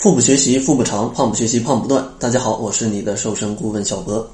[0.00, 2.02] 腹部学习腹部长，胖不学习胖不断。
[2.18, 4.26] 大家好，我是你的瘦身顾问小博。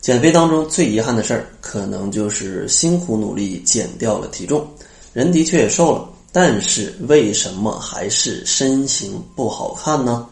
[0.00, 4.66] 减肥当中最遗憾的事儿，可能就是辛苦努力减掉了体重，
[5.12, 10.26] 人的确也瘦了，但是为什么还是身形不好看呢？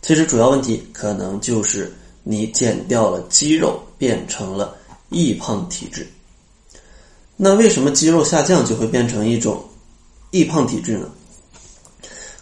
[0.00, 1.92] 其实主要问题可能就是
[2.22, 4.74] 你减掉了肌肉，变成了
[5.10, 6.10] 易胖体质。
[7.36, 9.62] 那为什么肌肉下降就会变成一种
[10.30, 11.10] 易胖体质呢？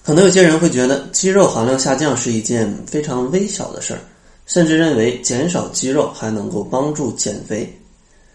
[0.05, 4.01] 可能有些人会觉得肌肉含量下降是一件非常微小的事儿，
[4.47, 7.73] 甚至认为减少肌肉还能够帮助减肥。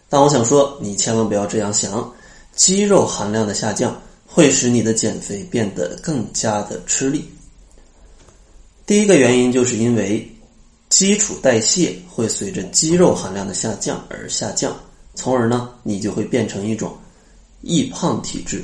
[0.08, 2.10] 但我想说，你千万不要这样想，
[2.56, 7.30] 肌肉含量的下降会使你的减肥变得更加的吃力。
[8.86, 10.26] 第一个原因就是因为
[10.88, 14.74] 基础代谢会随着肌肉含量的下降而下降，
[15.16, 16.98] 从而呢，你就会变成一种
[17.62, 18.64] 易胖体质。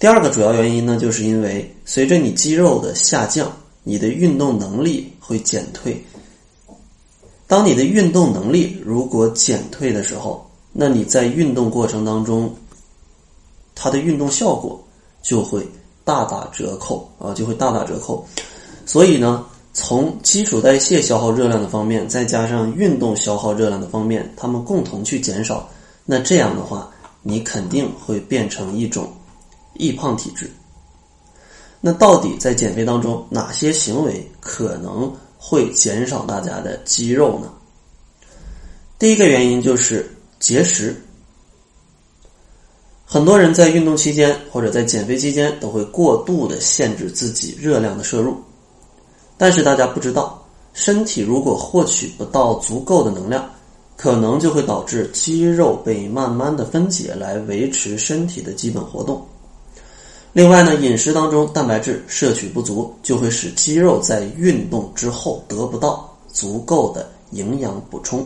[0.00, 3.52] 第二个主要原因呢，就是因为随着你肌肉的下降，
[3.84, 6.02] 你的运动能力会减退。
[7.46, 12.50] 当你的运动能力如果减退的时候，那你在运动过程当中，
[13.74, 14.82] 它的运动效果
[15.20, 15.68] 就会
[16.02, 18.26] 大打折扣啊，就会大打折扣。
[18.86, 19.44] 所以呢，
[19.74, 25.68] 从基础代谢消耗热量的方面，再加上运动消耗热量的方面，它们共同去减少，
[26.06, 29.06] 那这样的话，你肯定会变成一种。
[29.74, 30.50] 易胖体质，
[31.80, 37.50] 那到底在减肥当中哪些行为可能会减少大家的肌肉呢？
[38.98, 40.94] 第一个原因就是节食。
[43.06, 48.36] 很多人在运动期间或者在减肥期间都会过度的限制自己热量的摄入，
[49.36, 53.50] 但是大家不知道，身体如果获取不到足够的能量，
[53.96, 59.26] 可能就会导致肌肉被慢慢的分解来维持身体的基本活动。
[60.32, 68.24] 另外呢，饮食当中蛋白质摄取不足，就会使肌肉在运动之后得不到足够的营养补充，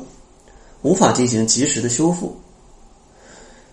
[0.83, 2.36] 无法进行及时的修复，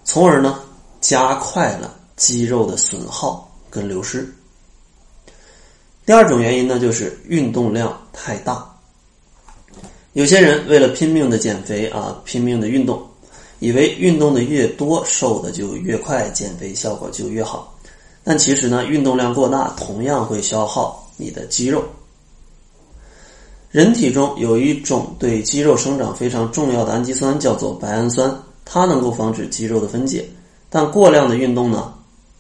[0.06, 0.62] 从而呢
[1.02, 4.34] 加快了肌肉的损耗跟流失。
[6.06, 8.66] 第二种原因呢，就是运动量太大。
[10.14, 13.06] 有些人为了拼命的减肥啊，拼命的运动，
[13.60, 17.78] 以为运动的越多，瘦的就越快，减肥效果就越好。
[18.24, 21.84] 但其实呢，运动量过大同样会消耗你的肌肉。
[23.72, 30.30] 人体中有一种对肌肉生长非常重要的氨基酸，叫做白氨酸，它能够防止肌肉的分解。
[30.70, 31.94] 但过量的运动呢，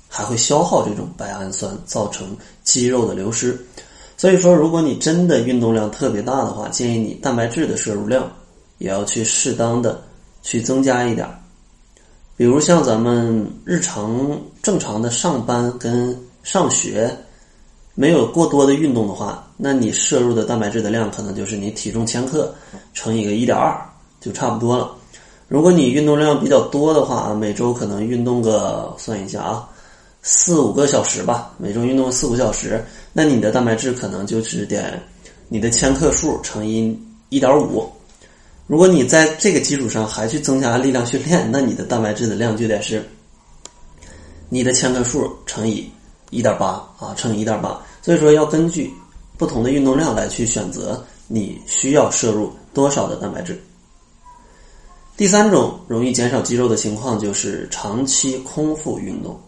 [0.07, 3.57] 还会消耗这种白氨酸，造成肌肉的流失。
[4.17, 8.29] 所以说，如果你真的运动量特别大的话，建议你蛋白质的摄入量
[8.77, 10.03] 也要去适当的
[10.43, 11.27] 去增加一点。
[12.37, 17.15] 比如像咱们日常正常的上班跟上学，
[17.93, 22.51] 没有过多的运动的话，那你摄入的蛋白质的量可能就是你体重千克
[22.93, 23.79] 乘以个一点二
[24.19, 24.91] 就差不多了。
[25.47, 29.69] 如果你运动量比较多的话，每周可能运动个算一下啊，
[30.23, 32.83] 四五个小时吧，每周运动四五小时，
[33.13, 34.99] 那你的蛋白质可能就是点
[35.49, 36.97] 你的千克数乘以
[37.29, 37.87] 一点五。
[38.67, 43.05] 如果你在这个基础上还去增加力量训练，那你的蛋白质的量就得是
[44.47, 45.89] 你的千克数乘以
[46.29, 46.67] 一点八
[46.97, 47.81] 啊，乘以一点八。
[48.01, 48.91] 所以说要根据
[49.37, 53.61] 不同的运动量来去选择你需要摄入多少的蛋白质。
[55.17, 59.39] 第三种容易减少肌肉的情况就是长期空腹运动。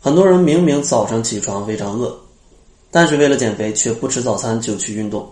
[0.00, 2.18] 很多人明明早上起床非常饿，
[2.90, 5.28] 但是为了减肥却不吃早餐就去运动。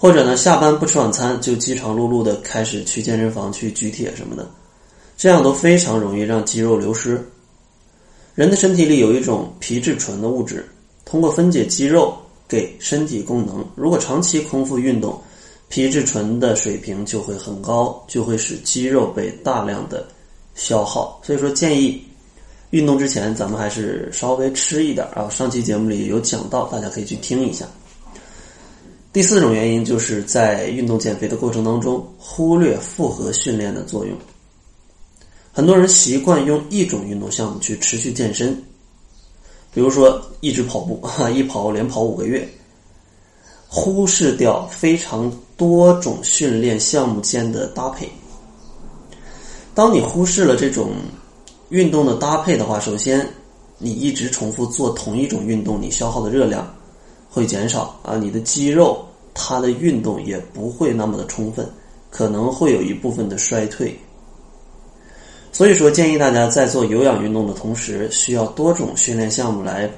[0.00, 4.48] 或者呢，下班不吃晚餐就饥肠辘辘的开始去健身房去举铁什么的，
[5.14, 7.22] 这样都非常容易让肌肉流失。
[8.34, 10.66] 人的身体里有一种皮质醇的物质，
[11.04, 12.16] 通过分解肌肉
[12.48, 13.62] 给身体供能。
[13.74, 15.20] 如果长期空腹运动，
[15.68, 20.08] 皮质醇的水平就会很高，就会使肌肉被大量的
[20.54, 21.20] 消耗。
[21.22, 22.02] 所以说，建议
[22.70, 25.28] 运动之前咱们还是稍微吃一点啊。
[25.28, 27.66] 上期节目里有讲到，大家可以去听一下。
[29.12, 34.16] 第四种原因就是在运动减肥的过程当中忽略复合训练的作用。
[35.52, 38.54] 很多人习惯用一种运动项目去持续健身，
[39.74, 42.48] 比如说一直跑步，哈，一跑连跑五个月，
[43.68, 48.08] 忽视掉非常多种训练项目间的搭配。
[49.74, 50.92] 当你忽视了这种
[51.70, 53.28] 运动的搭配的话，首先
[53.76, 56.72] 你一直重复做同一种运动，你消耗的热量。
[57.30, 61.64] 会减少啊，你的肌肉它的运动也不会那么的充分，
[62.10, 63.96] 可能会有一部分的衰退。
[65.52, 69.90] 所以说，建议大家在做有氧运动的同时，需要多种训练项目来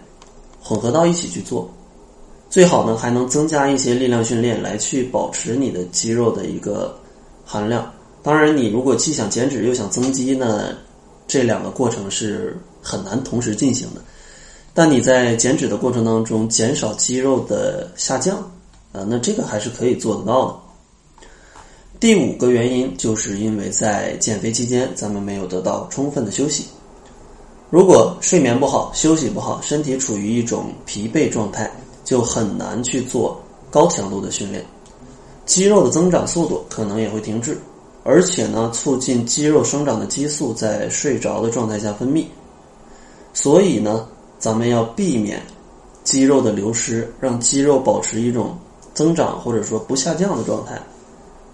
[0.60, 1.70] 混合到一起去做。
[2.50, 6.94] 最好呢，还能增加一些力量训练来去保持你的肌肉的一个
[7.44, 7.90] 含量。
[8.22, 10.74] 当然，你如果既想减脂又想增肌呢，
[11.26, 14.02] 这两个过程是很难同时进行的。
[14.74, 18.38] 但你在减脂的过程当中减少肌肉的下降，
[18.90, 20.56] 啊，那这个还是可以做得到的。
[22.00, 26.66] 第五个原因就是因为在减肥期间咱们没有得到充分的休息。
[27.68, 31.70] 如果睡眠不好、休息不好，身体处于一种疲惫状态，
[32.02, 33.38] 就很难去做
[33.70, 34.64] 高强度的训练，
[35.44, 37.58] 肌肉的增长速度可能也会停滞，
[38.04, 42.24] 而且呢，促进肌肉生长的激素在睡着的状态下分泌，
[43.34, 44.08] 所以呢。
[44.42, 45.40] 咱们要避免
[46.02, 48.58] 肌肉的流失，让肌肉保持一种
[48.92, 50.82] 增长或者说不下降的状态。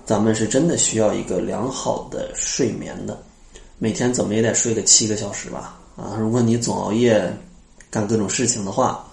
[0.07, 3.21] 咱们是真的需要一个良好的睡眠的，
[3.79, 5.79] 每天怎么也得睡个七个小时吧。
[5.97, 7.31] 啊，如果你总熬夜
[7.91, 9.07] 干各种事情的话，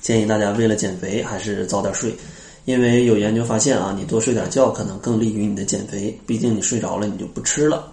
[0.00, 2.16] 建议大家为了减肥还是早点睡，
[2.64, 6.18] 因为有研究发现啊，你多睡点觉可能更利于你的减肥。
[6.26, 7.92] 毕竟你睡着了，你就不吃了。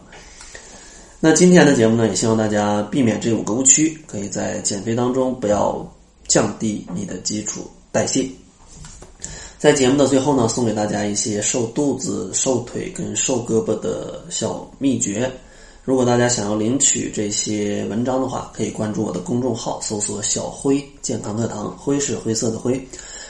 [1.22, 5.84] 那今天的节目呢，也希望大家避免这五个误区，可以在减肥当中不要
[6.28, 8.30] 降低你的基础代谢。
[9.58, 15.32] 在节目的最后呢，送给大家一些瘦肚子、瘦腿跟瘦胳膊的小秘诀。
[15.84, 22.80] 如果大家想要领取这些文章的话，可以关注我的公众号，搜索“小辉健康课堂”，灰是灰色的灰，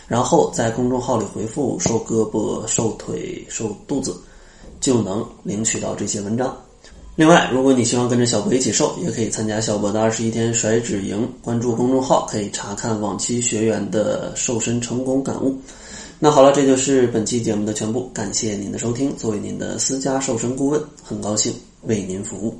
[0.07, 4.19] 然后在公众号里回复“瘦胳膊、瘦腿、瘦肚子”，
[4.81, 6.57] 就能领取到这些文章。
[7.17, 11.25] 另外，如果你希望跟着小博一起瘦，也可以参加小博的二十一天甩脂营。
[11.41, 15.55] 关注公众号，可以查看往期学员的瘦身成功感悟。
[16.19, 18.09] 那好了，这就是本期节目的全部。
[18.13, 19.15] 感谢您的收听。
[19.15, 21.53] 作为您的私家瘦身顾问，很高兴
[21.83, 22.55] 为您服务。